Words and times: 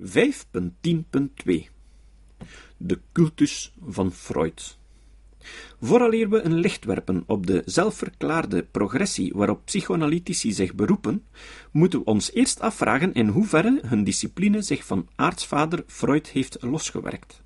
5.10.2 0.00 0.06
De 2.76 2.98
cultus 3.12 3.72
van 3.86 4.12
Freud. 4.12 4.78
Vooraleer 5.80 6.28
we 6.28 6.40
een 6.40 6.58
licht 6.58 6.84
werpen 6.84 7.22
op 7.26 7.46
de 7.46 7.62
zelfverklaarde 7.64 8.62
progressie 8.70 9.32
waarop 9.34 9.64
psychoanalytici 9.64 10.52
zich 10.52 10.74
beroepen, 10.74 11.24
moeten 11.70 11.98
we 11.98 12.04
ons 12.04 12.32
eerst 12.32 12.60
afvragen 12.60 13.12
in 13.12 13.28
hoeverre 13.28 13.80
hun 13.86 14.04
discipline 14.04 14.62
zich 14.62 14.84
van 14.84 15.08
aartsvader 15.16 15.84
Freud 15.86 16.28
heeft 16.28 16.56
losgewerkt. 16.60 17.42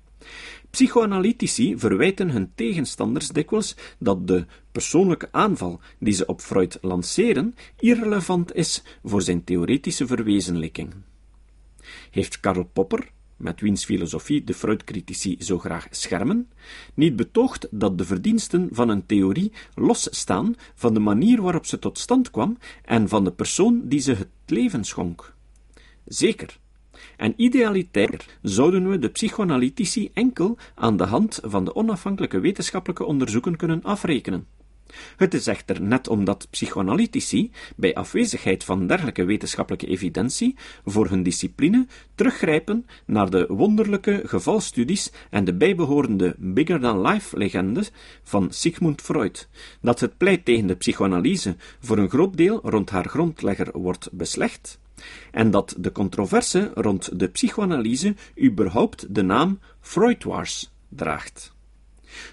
Psychoanalytici 0.69 1.77
verwijten 1.77 2.29
hun 2.29 2.51
tegenstanders 2.55 3.27
dikwijls 3.27 3.75
dat 3.99 4.27
de 4.27 4.45
persoonlijke 4.71 5.27
aanval 5.31 5.79
die 5.99 6.13
ze 6.13 6.25
op 6.25 6.41
Freud 6.41 6.77
lanceren 6.81 7.55
irrelevant 7.79 8.53
is 8.53 8.83
voor 9.03 9.21
zijn 9.21 9.43
theoretische 9.43 10.07
verwezenlijking. 10.07 10.93
Heeft 12.11 12.39
Karl 12.39 12.69
Popper, 12.73 13.11
met 13.37 13.61
wiens 13.61 13.85
filosofie 13.85 14.43
de 14.43 14.53
Freud-critici 14.53 15.35
zo 15.39 15.59
graag 15.59 15.87
schermen, 15.89 16.49
niet 16.93 17.15
betoogd 17.15 17.67
dat 17.71 17.97
de 17.97 18.05
verdiensten 18.05 18.69
van 18.71 18.89
een 18.89 19.05
theorie 19.05 19.51
losstaan 19.73 20.55
van 20.75 20.93
de 20.93 20.99
manier 20.99 21.41
waarop 21.41 21.65
ze 21.65 21.79
tot 21.79 21.99
stand 21.99 22.31
kwam 22.31 22.57
en 22.83 23.09
van 23.09 23.23
de 23.23 23.31
persoon 23.31 23.81
die 23.83 23.99
ze 23.99 24.13
het 24.13 24.29
leven 24.45 24.83
schonk? 24.83 25.33
Zeker. 26.05 26.57
En 27.17 27.33
idealitair 27.35 28.25
zouden 28.41 28.89
we 28.89 28.99
de 28.99 29.09
psychoanalytici 29.09 30.09
enkel 30.13 30.57
aan 30.75 30.97
de 30.97 31.05
hand 31.05 31.39
van 31.43 31.65
de 31.65 31.75
onafhankelijke 31.75 32.39
wetenschappelijke 32.39 33.03
onderzoeken 33.03 33.55
kunnen 33.55 33.83
afrekenen. 33.83 34.47
Het 35.17 35.33
is 35.33 35.47
echter 35.47 35.81
net 35.81 36.07
omdat 36.07 36.47
psychoanalytici, 36.49 37.51
bij 37.75 37.93
afwezigheid 37.93 38.63
van 38.63 38.87
dergelijke 38.87 39.23
wetenschappelijke 39.23 39.87
evidentie, 39.87 40.55
voor 40.85 41.09
hun 41.09 41.23
discipline 41.23 41.87
teruggrijpen 42.15 42.85
naar 43.05 43.29
de 43.29 43.45
wonderlijke 43.47 44.21
gevalstudies 44.25 45.11
en 45.29 45.45
de 45.45 45.53
bijbehorende 45.53 46.35
bigger-than-life 46.37 47.37
legendes 47.37 47.91
van 48.23 48.47
Sigmund 48.51 49.01
Freud, 49.01 49.47
dat 49.81 49.99
het 49.99 50.17
pleit 50.17 50.45
tegen 50.45 50.67
de 50.67 50.75
psychoanalyse 50.75 51.55
voor 51.79 51.97
een 51.97 52.09
groot 52.09 52.37
deel 52.37 52.59
rond 52.63 52.89
haar 52.89 53.09
grondlegger 53.09 53.79
wordt 53.79 54.09
beslecht, 54.11 54.79
en 55.31 55.51
dat 55.51 55.75
de 55.77 55.91
controverse 55.91 56.71
rond 56.73 57.19
de 57.19 57.27
psychoanalyse 57.27 58.15
überhaupt 58.41 59.15
de 59.15 59.21
naam 59.21 59.59
Freudwars 59.79 60.71
draagt. 60.89 61.54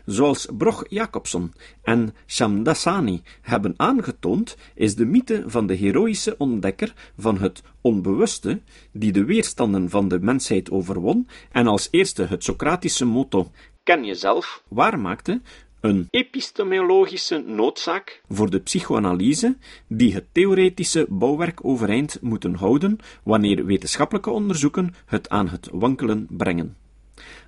Zoals 0.06 0.47
Broch 0.56 0.84
Jacobson 0.89 1.53
en 1.83 2.15
Shamdasani 2.27 3.23
hebben 3.41 3.75
aangetoond, 3.77 4.56
is 4.75 4.95
de 4.95 5.05
mythe 5.05 5.45
van 5.47 5.67
de 5.67 5.75
heroïsche 5.75 6.34
ontdekker 6.39 6.92
van 7.19 7.39
het 7.39 7.62
onbewuste, 7.81 8.61
die 8.93 9.12
de 9.12 9.25
weerstanden 9.25 9.91
van 9.91 10.09
de 10.09 10.20
mensheid 10.20 10.70
overwon 10.70 11.28
en 11.50 11.67
als 11.67 11.89
eerste 11.91 12.23
het 12.23 12.45
Socratische 12.45 13.05
motto 13.05 13.50
ken 13.83 14.05
jezelf 14.05 14.62
waarmaakte, 14.69 15.41
een 15.81 16.06
epistemologische 16.11 17.39
noodzaak 17.39 18.23
voor 18.28 18.50
de 18.50 18.61
psychoanalyse, 18.61 19.56
die 19.87 20.15
het 20.15 20.25
theoretische 20.33 21.06
bouwwerk 21.09 21.65
overeind 21.65 22.19
moeten 22.20 22.55
houden 22.55 22.98
wanneer 23.23 23.65
wetenschappelijke 23.65 24.31
onderzoeken 24.31 24.95
het 25.06 25.28
aan 25.28 25.48
het 25.48 25.69
wankelen 25.73 26.27
brengen. 26.31 26.77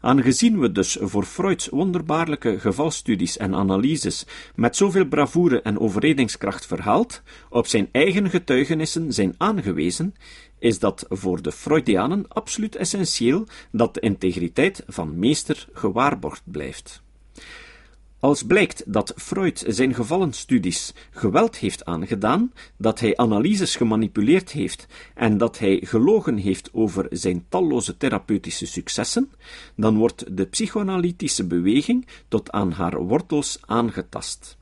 Aangezien 0.04 0.60
we 0.60 0.72
dus 0.72 0.96
voor 1.00 1.24
Freuds 1.24 1.68
wonderbaarlijke 1.68 2.58
gevalstudies 2.60 3.36
en 3.36 3.54
analyses 3.54 4.26
met 4.54 4.76
zoveel 4.76 5.04
bravoure 5.04 5.62
en 5.62 5.78
overredingskracht 5.78 6.66
verhaald, 6.66 7.22
op 7.48 7.66
zijn 7.66 7.88
eigen 7.92 8.30
getuigenissen 8.30 9.12
zijn 9.12 9.34
aangewezen, 9.38 10.14
is 10.58 10.78
dat 10.78 11.06
voor 11.08 11.42
de 11.42 11.52
Freudianen 11.52 12.24
absoluut 12.28 12.76
essentieel 12.76 13.46
dat 13.72 13.94
de 13.94 14.00
integriteit 14.00 14.82
van 14.86 15.18
meester 15.18 15.68
gewaarborgd 15.72 16.42
blijft. 16.44 17.02
Als 18.24 18.42
blijkt 18.42 18.92
dat 18.92 19.12
Freud 19.16 19.64
zijn 19.66 19.94
gevallenstudies 19.94 20.94
geweld 21.10 21.56
heeft 21.56 21.84
aangedaan, 21.84 22.52
dat 22.76 23.00
hij 23.00 23.16
analyses 23.16 23.76
gemanipuleerd 23.76 24.50
heeft 24.50 24.86
en 25.14 25.38
dat 25.38 25.58
hij 25.58 25.80
gelogen 25.84 26.36
heeft 26.36 26.70
over 26.72 27.06
zijn 27.10 27.46
talloze 27.48 27.96
therapeutische 27.96 28.66
successen, 28.66 29.32
dan 29.76 29.96
wordt 29.96 30.36
de 30.36 30.46
psychoanalytische 30.46 31.46
beweging 31.46 32.06
tot 32.28 32.50
aan 32.50 32.72
haar 32.72 33.02
wortels 33.02 33.58
aangetast. 33.60 34.56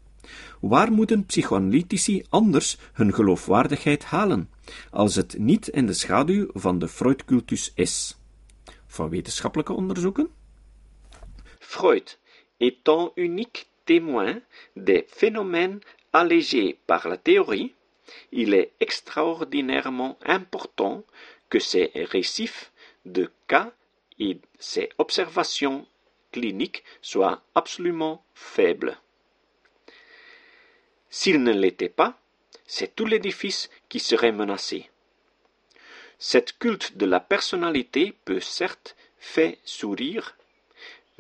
Waar 0.61 0.93
moeten 0.93 1.27
psychoanalytici 1.27 2.25
anders 2.29 2.79
hun 2.93 3.15
geloofwaardigheid 3.15 4.05
halen, 4.05 4.51
als 4.91 5.15
het 5.15 5.39
niet 5.39 5.69
in 5.69 5.87
de 5.87 5.95
schaduw 5.95 6.51
van 6.53 6.79
de 6.79 6.89
Freud-cultus 6.89 7.73
is? 7.75 8.19
Van 8.87 9.09
wetenschappelijke 9.09 9.73
onderzoeken? 9.73 10.29
Freud 11.59 12.21
étant 12.63 13.13
unique 13.17 13.67
témoin 13.85 14.41
des 14.77 15.05
phénomènes 15.09 15.81
allégés 16.13 16.79
par 16.87 17.09
la 17.09 17.19
théorie, 17.19 17.75
il 18.31 18.55
est 18.55 18.73
extraordinairement 18.81 20.19
important 20.25 21.05
que 21.51 21.59
ses 21.59 21.91
récifs 21.95 22.73
de 23.05 23.31
cas 23.49 23.73
et 24.19 24.39
ses 24.59 24.89
observations 24.99 25.87
cliniques 26.31 26.85
soient 27.03 27.43
absolument 27.55 28.25
faibles. 28.35 28.97
S'il 31.11 31.43
ne 31.43 31.53
l'était 31.53 31.89
pas, 31.89 32.19
c'est 32.67 32.95
tout 32.95 33.05
l'édifice 33.05 33.69
qui 33.89 33.99
serait 33.99 34.33
menacé. 34.33 34.89
Cette 36.19 36.59
culte 36.59 36.97
de 36.97 37.05
la 37.05 37.21
personnalité 37.21 38.15
peut 38.25 38.41
certes 38.41 38.97
faire 39.19 39.55
sourire, 39.65 40.37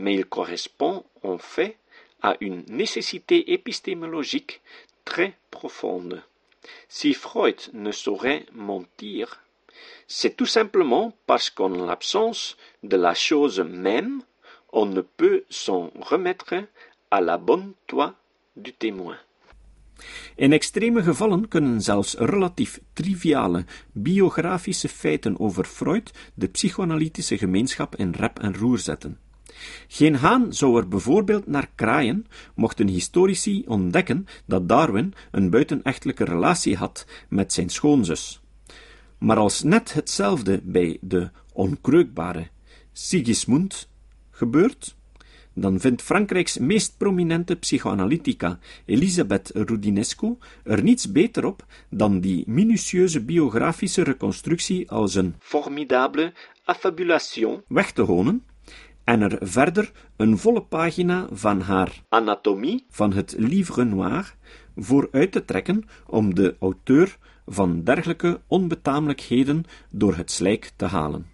mais 0.02 0.14
il 0.16 0.26
correspond 0.26 1.04
en 1.22 1.38
fait 1.38 1.76
à 2.22 2.36
une 2.40 2.64
nécessité 2.68 3.52
épistémologique 3.52 4.60
très 5.04 5.30
profonde. 5.50 6.22
Si 6.88 7.14
Freud 7.14 7.60
ne 7.72 7.92
saurait 7.92 8.44
mentir, 8.52 9.40
c'est 10.08 10.36
tout 10.36 10.50
simplement 10.58 11.16
parce 11.26 11.50
qu'en 11.50 11.68
l'absence 11.68 12.56
de 12.82 12.96
la 12.96 13.14
chose 13.14 13.60
même, 13.60 14.22
on 14.72 14.86
ne 14.86 15.02
peut 15.02 15.44
s'en 15.50 15.92
remettre 16.00 16.54
à 17.10 17.20
la 17.20 17.38
bonne 17.38 17.72
toi 17.86 18.14
du 18.56 18.72
témoin. 18.72 19.16
In 20.36 20.50
extreme 20.50 21.02
gevallen 21.06 21.44
kunnen 21.48 21.80
zelfs 21.80 22.16
relatief 22.18 22.80
triviale 22.98 23.64
biografische 23.92 24.88
feiten 24.88 25.36
over 25.38 25.64
Freud 25.64 26.10
de 26.34 26.48
psychoanalytische 26.48 27.38
gemeenschap 27.38 27.94
in 28.00 28.16
rep 28.18 28.40
en 28.42 28.56
roer 28.58 28.78
zetten. 28.78 29.20
Geen 29.88 30.14
haan 30.14 30.52
zou 30.52 30.78
er 30.78 30.88
bijvoorbeeld 30.88 31.46
naar 31.46 31.70
kraaien, 31.74 32.26
mochten 32.54 32.88
historici 32.88 33.64
ontdekken 33.66 34.26
dat 34.44 34.68
Darwin 34.68 35.14
een 35.30 35.50
buitenechtelijke 35.50 36.24
relatie 36.24 36.76
had 36.76 37.06
met 37.28 37.52
zijn 37.52 37.68
schoonzus. 37.68 38.40
Maar 39.18 39.36
als 39.36 39.62
net 39.62 39.92
hetzelfde 39.92 40.60
bij 40.64 40.98
de 41.00 41.30
onkreukbare 41.52 42.48
Sigismund 42.92 43.88
gebeurt, 44.30 44.94
dan 45.54 45.80
vindt 45.80 46.02
Frankrijks 46.02 46.58
meest 46.58 46.96
prominente 46.96 47.56
psychoanalytica, 47.56 48.58
Elisabeth 48.84 49.50
Rudinesco, 49.54 50.38
er 50.64 50.82
niets 50.82 51.12
beter 51.12 51.44
op 51.44 51.66
dan 51.90 52.20
die 52.20 52.44
minutieuze 52.46 53.24
biografische 53.24 54.02
reconstructie 54.02 54.90
als 54.90 55.14
een 55.14 55.34
formidable 55.38 56.32
affabulation 56.64 57.62
weg 57.68 57.92
te 57.92 58.02
honen 58.02 58.44
en 59.04 59.22
er 59.22 59.38
verder 59.40 59.90
een 60.16 60.38
volle 60.38 60.62
pagina 60.62 61.26
van 61.30 61.60
haar 61.60 62.02
anatomie 62.08 62.84
van 62.90 63.12
het 63.12 63.34
Livre 63.38 63.84
Noir 63.84 64.34
voor 64.76 65.08
uit 65.12 65.32
te 65.32 65.44
trekken 65.44 65.88
om 66.06 66.34
de 66.34 66.56
auteur 66.60 67.16
van 67.46 67.84
dergelijke 67.84 68.40
onbetamelijkheden 68.46 69.64
door 69.90 70.14
het 70.14 70.30
slijk 70.30 70.70
te 70.76 70.84
halen. 70.84 71.30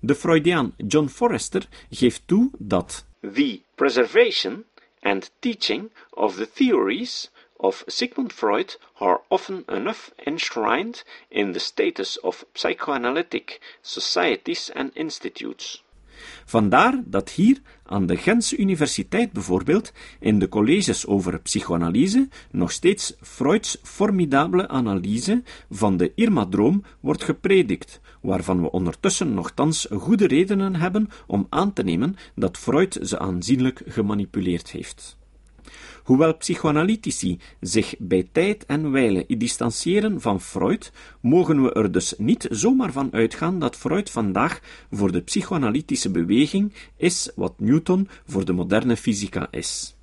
De 0.00 0.14
Freudiaan 0.14 0.74
John 0.76 1.06
Forrester 1.06 1.68
geeft 1.90 2.22
toe 2.26 2.50
dat 2.58 3.06
the 3.20 3.60
preservation 3.74 4.64
and 5.00 5.30
teaching 5.38 5.90
of 6.10 6.36
the 6.36 6.50
theories 6.52 7.30
of 7.56 7.84
Sigmund 7.86 8.32
Freud 8.32 8.78
are 9.00 9.20
often 9.28 9.64
enough 9.68 10.10
enshrined 10.26 11.04
in 11.28 11.52
the 11.52 11.60
status 11.60 12.20
of 12.20 12.44
psychoanalytic 12.54 13.60
societies 13.82 14.70
and 14.74 14.90
institutes. 14.94 15.83
Vandaar 16.44 17.02
dat 17.04 17.30
hier 17.30 17.60
aan 17.86 18.06
de 18.06 18.16
Gentse 18.16 18.56
Universiteit 18.56 19.32
bijvoorbeeld 19.32 19.92
in 20.20 20.38
de 20.38 20.48
colleges 20.48 21.06
over 21.06 21.40
psychoanalyse 21.40 22.28
nog 22.50 22.72
steeds 22.72 23.14
Freuds 23.20 23.78
formidabele 23.82 24.68
analyse 24.68 25.42
van 25.70 25.96
de 25.96 26.12
Irma-droom 26.14 26.84
wordt 27.00 27.24
gepredikt, 27.24 28.00
waarvan 28.20 28.62
we 28.62 28.70
ondertussen 28.70 29.34
nogthans 29.34 29.86
goede 29.90 30.26
redenen 30.26 30.74
hebben 30.74 31.08
om 31.26 31.46
aan 31.48 31.72
te 31.72 31.82
nemen 31.82 32.16
dat 32.34 32.58
Freud 32.58 32.98
ze 33.02 33.18
aanzienlijk 33.18 33.82
gemanipuleerd 33.86 34.70
heeft. 34.70 35.16
Hoewel 36.04 36.36
psychoanalytici 36.36 37.38
zich 37.60 37.94
bij 37.98 38.28
tijd 38.32 38.66
en 38.66 38.90
wijle 38.90 39.24
distancieren 39.26 40.20
van 40.20 40.40
Freud, 40.40 40.92
mogen 41.20 41.62
we 41.62 41.72
er 41.72 41.92
dus 41.92 42.14
niet 42.18 42.46
zomaar 42.50 42.92
van 42.92 43.12
uitgaan 43.12 43.58
dat 43.58 43.76
Freud 43.76 44.10
vandaag 44.10 44.60
voor 44.90 45.12
de 45.12 45.20
psychoanalytische 45.20 46.10
beweging 46.10 46.72
is 46.96 47.30
wat 47.34 47.54
Newton 47.58 48.08
voor 48.26 48.44
de 48.44 48.52
moderne 48.52 48.96
fysica 48.96 49.48
is. 49.50 49.96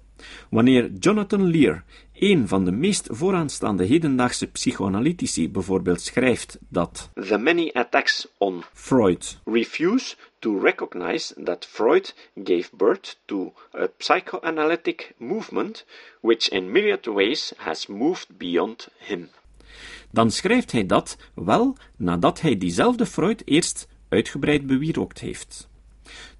Wanneer 0.50 0.92
Jonathan 1.00 1.52
Lear, 1.52 1.84
een 2.14 2.48
van 2.48 2.66
de 2.66 2.72
meest 2.72 3.08
vooraanstaande 3.12 3.86
hedendaagse 3.86 4.48
psychoanalytici, 4.48 5.50
bijvoorbeeld 5.50 6.02
schrijft 6.02 6.58
dat 6.70 7.10
The 7.14 7.38
many 7.38 7.70
attacks 7.74 8.28
on 8.38 8.64
Freud 8.74 9.40
refuse 9.46 10.16
to 10.40 10.60
recognize 10.60 11.44
that 11.44 11.66
Freud 11.66 12.16
gave 12.44 12.70
birth 12.78 13.20
to 13.26 13.54
a 13.76 13.88
psychoanalytic 13.98 15.14
movement 15.18 15.86
which 16.22 16.50
in 16.50 16.72
myriad 16.72 17.06
ways 17.06 17.54
has 17.58 17.88
moved 17.88 18.28
beyond 18.38 18.88
him. 18.98 19.30
dan 20.12 20.32
schrijft 20.32 20.72
hij 20.72 20.86
dat 20.86 21.18
wel 21.36 21.78
nadat 21.98 22.42
hij 22.42 22.58
diezelfde 22.58 23.06
Freud 23.06 23.42
eerst 23.46 23.88
uitgebreid 24.10 24.66
bewierookt 24.68 25.20
heeft. 25.20 25.70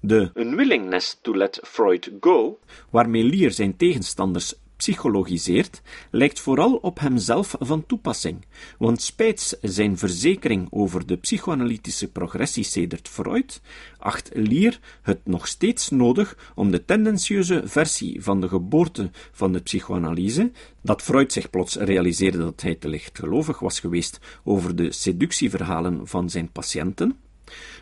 De 0.00 0.30
Unwillingness 0.34 1.18
to 1.22 1.36
let 1.36 1.60
Freud 1.62 2.12
go 2.20 2.58
waarmee 2.90 3.24
Lear 3.24 3.50
zijn 3.50 3.76
tegenstanders 3.76 4.54
psychologiseert, 4.82 5.82
lijkt 6.10 6.40
vooral 6.40 6.74
op 6.74 6.98
hemzelf 6.98 7.54
van 7.58 7.86
toepassing, 7.86 8.44
want 8.78 9.02
spijts 9.02 9.56
zijn 9.60 9.98
verzekering 9.98 10.66
over 10.70 11.06
de 11.06 11.16
psychoanalytische 11.16 12.10
progressie 12.10 12.64
sedert 12.64 13.08
Freud, 13.08 13.60
acht 13.98 14.30
Lear 14.32 14.78
het 15.02 15.20
nog 15.24 15.46
steeds 15.46 15.90
nodig 15.90 16.52
om 16.54 16.70
de 16.70 16.84
tendentieuze 16.84 17.62
versie 17.64 18.22
van 18.22 18.40
de 18.40 18.48
geboorte 18.48 19.10
van 19.32 19.52
de 19.52 19.60
psychoanalyse, 19.60 20.50
dat 20.80 21.02
Freud 21.02 21.32
zich 21.32 21.50
plots 21.50 21.76
realiseerde 21.76 22.38
dat 22.38 22.62
hij 22.62 22.74
te 22.74 22.88
lichtgelovig 22.88 23.58
was 23.58 23.80
geweest 23.80 24.18
over 24.44 24.76
de 24.76 24.92
seductieverhalen 24.92 26.06
van 26.06 26.30
zijn 26.30 26.52
patiënten, 26.52 27.16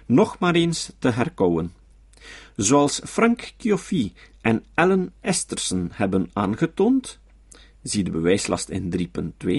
nog 0.07 0.39
maar 0.39 0.55
eens 0.55 0.93
te 0.99 1.11
herkouwen. 1.11 1.73
Zoals 2.57 3.01
Frank 3.05 3.53
Kiofi 3.57 4.13
en 4.41 4.65
Ellen 4.75 5.13
Esterson 5.21 5.89
hebben 5.93 6.31
aangetoond, 6.33 7.19
zie 7.83 8.05
de 8.05 8.11
bewijslast 8.11 8.69
in 8.69 9.11
3.2, 9.47 9.51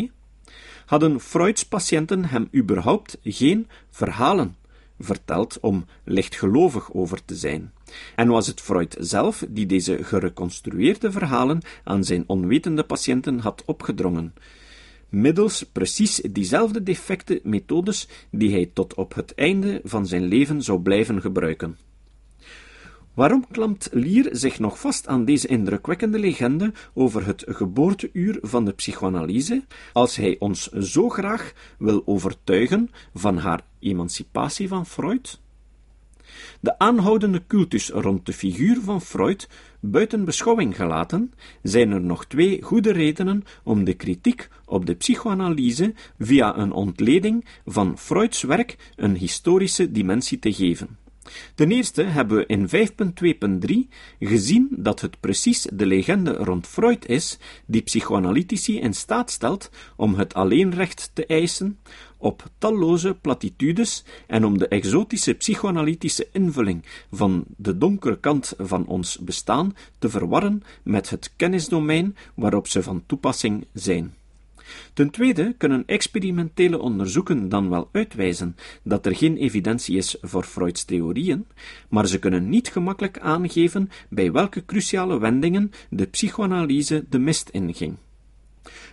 hadden 0.85 1.19
Freuds 1.19 1.65
patiënten 1.65 2.25
hem 2.25 2.49
überhaupt 2.53 3.17
geen 3.23 3.67
verhalen 3.89 4.55
verteld 5.03 5.59
om 5.59 5.85
lichtgelovig 6.03 6.93
over 6.93 7.25
te 7.25 7.35
zijn. 7.35 7.71
En 8.15 8.27
was 8.27 8.47
het 8.47 8.61
Freud 8.61 8.95
zelf 8.99 9.45
die 9.49 9.65
deze 9.65 10.03
gereconstrueerde 10.03 11.11
verhalen 11.11 11.61
aan 11.83 12.03
zijn 12.03 12.23
onwetende 12.27 12.83
patiënten 12.83 13.39
had 13.39 13.63
opgedrongen, 13.65 14.33
middels 15.11 15.63
precies 15.63 16.15
diezelfde 16.15 16.83
defecte 16.83 17.39
methodes 17.43 18.07
die 18.31 18.51
hij 18.51 18.69
tot 18.73 18.93
op 18.93 19.13
het 19.13 19.33
einde 19.35 19.81
van 19.83 20.07
zijn 20.07 20.23
leven 20.23 20.61
zou 20.61 20.81
blijven 20.81 21.21
gebruiken. 21.21 21.77
Waarom 23.13 23.45
klampt 23.51 23.89
Lier 23.91 24.29
zich 24.31 24.59
nog 24.59 24.79
vast 24.79 25.07
aan 25.07 25.25
deze 25.25 25.47
indrukwekkende 25.47 26.19
legende 26.19 26.73
over 26.93 27.25
het 27.25 27.43
geboorteuur 27.47 28.37
van 28.41 28.65
de 28.65 28.71
psychoanalyse, 28.73 29.63
als 29.93 30.15
hij 30.15 30.35
ons 30.39 30.67
zo 30.67 31.09
graag 31.09 31.53
wil 31.77 32.01
overtuigen 32.05 32.89
van 33.13 33.37
haar 33.37 33.61
emancipatie 33.79 34.67
van 34.67 34.85
Freud? 34.85 35.39
De 36.59 36.79
aanhoudende 36.79 37.41
cultus 37.47 37.89
rond 37.89 38.25
de 38.25 38.33
figuur 38.33 38.77
van 38.83 39.01
Freud 39.01 39.47
buiten 39.79 40.25
beschouwing 40.25 40.75
gelaten, 40.75 41.33
zijn 41.63 41.91
er 41.91 42.01
nog 42.01 42.25
twee 42.25 42.61
goede 42.61 42.91
redenen 42.91 43.43
om 43.63 43.83
de 43.83 43.93
kritiek 43.93 44.49
op 44.65 44.85
de 44.85 44.93
psychoanalyse 44.93 45.93
via 46.19 46.57
een 46.57 46.71
ontleding 46.71 47.45
van 47.65 47.97
Freuds 47.97 48.41
werk 48.41 48.91
een 48.95 49.15
historische 49.15 49.91
dimensie 49.91 50.39
te 50.39 50.53
geven. 50.53 51.00
Ten 51.55 51.71
eerste 51.71 52.03
hebben 52.03 52.37
we 52.37 52.45
in 52.45 52.69
5.2.3 52.69 53.95
gezien 54.19 54.67
dat 54.71 55.01
het 55.01 55.19
precies 55.19 55.67
de 55.73 55.85
legende 55.85 56.33
rond 56.33 56.67
Freud 56.67 57.07
is 57.07 57.37
die 57.65 57.81
psychoanalytici 57.81 58.79
in 58.79 58.93
staat 58.93 59.31
stelt 59.31 59.69
om 59.95 60.15
het 60.15 60.33
alleenrecht 60.33 61.11
te 61.13 61.25
eisen 61.25 61.79
op 62.17 62.43
talloze 62.57 63.13
platitudes 63.21 64.03
en 64.27 64.45
om 64.45 64.57
de 64.57 64.67
exotische 64.67 65.33
psychoanalytische 65.33 66.27
invulling 66.31 66.85
van 67.11 67.43
de 67.57 67.77
donkere 67.77 68.19
kant 68.19 68.53
van 68.57 68.85
ons 68.85 69.17
bestaan 69.17 69.75
te 69.99 70.09
verwarren 70.09 70.63
met 70.83 71.09
het 71.09 71.33
kennisdomein 71.35 72.15
waarop 72.35 72.67
ze 72.67 72.83
van 72.83 73.03
toepassing 73.05 73.65
zijn. 73.73 74.13
Ten 74.93 75.09
tweede 75.09 75.55
kunnen 75.57 75.83
experimentele 75.85 76.79
onderzoeken 76.79 77.49
dan 77.49 77.69
wel 77.69 77.89
uitwijzen 77.91 78.55
dat 78.83 79.05
er 79.05 79.15
geen 79.15 79.37
evidentie 79.37 79.97
is 79.97 80.17
voor 80.21 80.43
Freuds 80.43 80.83
theorieën, 80.83 81.47
maar 81.89 82.07
ze 82.07 82.19
kunnen 82.19 82.49
niet 82.49 82.67
gemakkelijk 82.67 83.19
aangeven 83.19 83.89
bij 84.09 84.31
welke 84.31 84.65
cruciale 84.65 85.19
wendingen 85.19 85.71
de 85.89 86.05
psychoanalyse 86.05 87.05
de 87.09 87.19
mist 87.19 87.49
inging. 87.49 87.97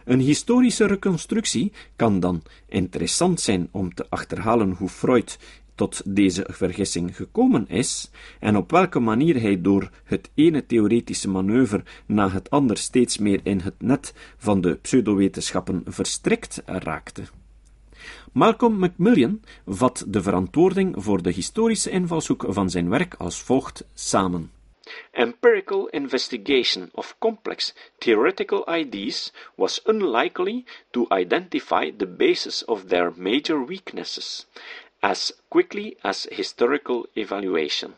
Een 0.05 0.21
historische 0.21 0.87
reconstructie 0.87 1.73
kan 1.97 2.21
dan 2.21 2.43
interessant 2.69 3.41
zijn 3.41 3.69
om 3.71 3.95
te 3.95 4.07
achterhalen 4.09 4.73
hoe 4.73 4.89
Freud 4.89 5.39
tot 5.79 6.03
deze 6.05 6.47
vergissing 6.49 7.17
gekomen 7.17 7.69
is 7.69 8.11
en 8.41 8.57
op 8.57 8.71
welke 8.71 8.99
manier 8.99 9.41
hij 9.41 9.61
door 9.61 9.91
het 10.05 10.31
ene 10.35 10.67
theoretische 10.67 11.29
manoeuvre 11.29 11.85
na 12.07 12.31
het 12.31 12.51
ander 12.51 12.77
steeds 12.77 13.19
meer 13.19 13.41
in 13.43 13.61
het 13.61 13.75
net 13.79 14.15
van 14.37 14.61
de 14.61 14.75
pseudowetenschappen 14.75 15.83
verstrikt 15.87 16.63
raakte. 16.67 17.23
Malcolm 18.33 18.79
Macmillan 18.79 19.41
vat 19.67 20.05
de 20.09 20.23
verantwoording 20.23 20.95
voor 20.99 21.23
de 21.23 21.33
historische 21.33 21.91
invalshoek 21.91 22.45
van 22.49 22.71
zijn 22.71 22.89
werk 22.89 23.15
als 23.15 23.43
volgt 23.43 23.87
samen. 23.95 24.51
Empirical 25.13 25.89
investigation 25.89 26.89
of 26.93 27.17
complex 27.19 27.75
theoretical 27.99 28.65
ideas 28.79 29.33
was 29.55 29.81
unlikely 29.87 30.65
to 30.91 31.07
identify 31.11 31.93
the 31.97 32.07
basis 32.07 32.65
of 32.65 32.85
their 32.85 33.13
major 33.17 33.67
weaknesses, 33.67 34.47
as 35.03 35.33
quickly 35.51 35.97
as 36.05 36.25
historical 36.33 37.07
evaluation. 37.17 37.95